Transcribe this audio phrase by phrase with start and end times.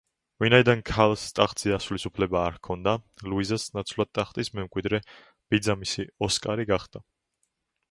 [0.43, 2.95] ვინაიდან ქალს ტახტზე ასვლის უფლება არ ჰქონდა,
[3.33, 5.03] ლუიზას ნაცვლად ტახტის მემკვიდრე
[5.53, 7.07] ბიძამისი, ოსკარი გახდა.